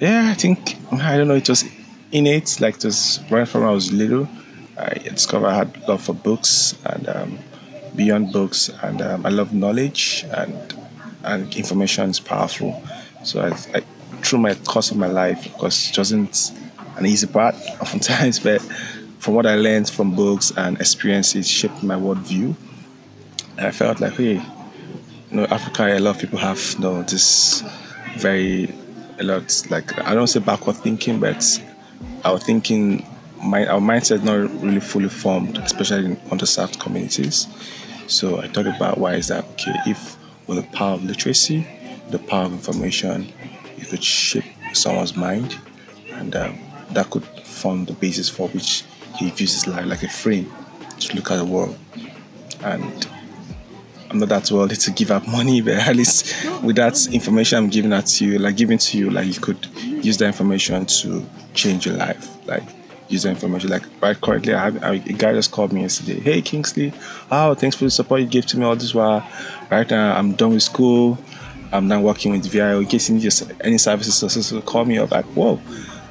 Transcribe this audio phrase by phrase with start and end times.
[0.00, 1.34] Yeah, I think I don't know.
[1.34, 1.62] It was
[2.10, 4.26] innate, like just right from when I was little.
[4.78, 7.38] I discovered I had love for books and um,
[7.94, 10.74] beyond books, and um, I love knowledge and
[11.22, 12.82] and information is powerful.
[13.24, 13.80] So I, I
[14.22, 16.52] through my course of my life, of course, it wasn't
[16.96, 18.62] an easy part oftentimes, but
[19.18, 22.54] from what I learned from books and experiences shaped my worldview.
[23.58, 24.36] And I felt like, hey,
[25.30, 27.62] you know, Africa, a lot of people have you know this
[28.16, 28.72] very
[29.20, 31.62] a lot like I don't say backward thinking, but
[32.24, 33.06] our thinking
[33.44, 37.46] my our mindset not really fully formed, especially in underserved communities.
[38.06, 39.74] So I thought about why is that okay?
[39.86, 41.66] If with the power of literacy,
[42.08, 43.32] the power of information,
[43.76, 45.56] you could shape someone's mind,
[46.12, 46.58] and um,
[46.90, 48.84] that could form the basis for which
[49.16, 50.50] he views his life like a frame
[50.98, 51.78] to look at the world.
[52.62, 53.08] And
[54.10, 57.70] I'm not that worldly to give up money, but at least with that information I'm
[57.70, 59.64] giving to you, like giving to you, like you could
[60.04, 61.24] use that information to
[61.54, 62.28] change your life.
[62.46, 62.64] Like
[63.08, 63.70] use that information.
[63.70, 66.18] Like right currently, I have a guy just called me yesterday.
[66.18, 66.92] Hey Kingsley,
[67.30, 69.26] oh thanks for the support you gave to me all this while.
[69.70, 71.16] Right now I'm done with school.
[71.72, 72.80] I'm now working with VIO.
[72.80, 75.12] In case you need any services, so so call me up.
[75.12, 75.60] Like whoa,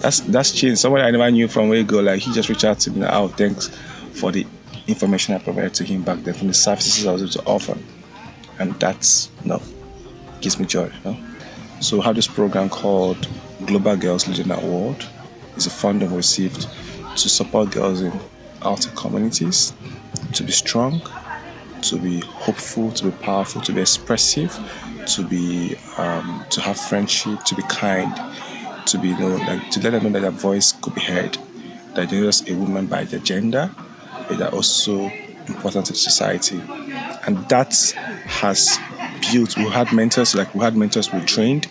[0.00, 0.80] that's that's changed.
[0.80, 2.00] Someone I never knew from way you go.
[2.00, 3.00] Like he just reached out to me.
[3.00, 3.68] Like, oh thanks
[4.12, 4.46] for the
[4.86, 7.78] information I provided to him back then from the services I was able to offer.
[8.58, 9.62] And that's you know,
[10.40, 10.90] gives me joy.
[11.04, 11.16] You know?
[11.80, 13.28] So how this program called
[13.66, 15.06] Global Girls Leading World
[15.56, 16.68] is a funding received
[17.16, 18.12] to support girls in
[18.62, 19.72] outer communities
[20.32, 21.00] to be strong,
[21.82, 24.52] to be hopeful, to be powerful, to be expressive,
[25.06, 28.14] to be um, to have friendship, to be kind,
[28.86, 31.38] to be you know, like, to let them know that their voice could be heard,
[31.94, 33.70] that they're just a woman by their gender,
[34.28, 35.10] but they're also
[35.48, 36.60] important to society,
[37.26, 37.74] and that
[38.26, 38.78] has
[39.32, 39.56] built.
[39.56, 41.68] We had mentors like we had mentors we trained,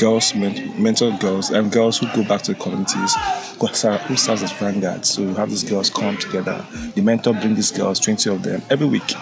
[0.00, 3.14] girls mentor girls and girls who go back to the communities
[3.60, 5.10] who serve as vanguards.
[5.10, 6.64] So we have these girls come together.
[6.94, 9.12] The mentor bring these girls, 20 of them, every week.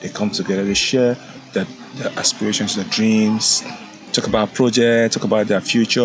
[0.00, 1.16] They come together, they share
[1.54, 3.64] their, their aspirations, their dreams,
[4.12, 6.00] talk about projects, talk about their future.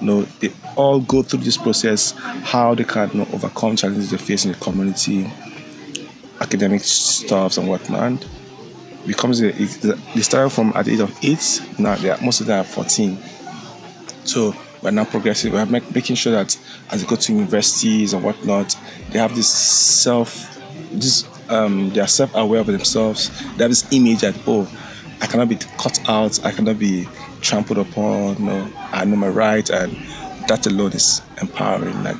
[0.00, 4.10] You know, they all go through this process, how they can you know, overcome challenges
[4.10, 5.30] they face in the community,
[6.40, 8.26] academic stuffs and whatnot.
[9.06, 11.62] Becomes a, they started from at the age of eight.
[11.78, 13.18] Now they are most of them are 14.
[14.24, 15.52] So we're now progressive.
[15.52, 16.58] We're make, making sure that
[16.90, 18.76] as they go to universities and whatnot,
[19.10, 20.58] they have this self,
[20.92, 23.28] this um, they are self-aware of themselves.
[23.56, 24.70] They have this image that oh,
[25.20, 26.44] I cannot be cut out.
[26.44, 27.08] I cannot be
[27.40, 28.44] trampled upon.
[28.44, 29.92] Know, I know my right, and
[30.48, 32.02] that alone is empowering.
[32.04, 32.16] Like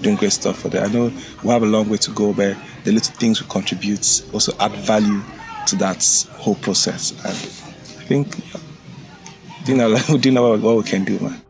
[0.00, 0.84] doing great stuff for them.
[0.84, 1.12] I know
[1.42, 2.56] we have a long way to go, but
[2.86, 5.20] the little things we contribute also add value
[5.66, 6.00] to that
[6.34, 7.10] whole process.
[7.10, 8.38] And I think,
[9.66, 11.42] you know, do know what we can do, man?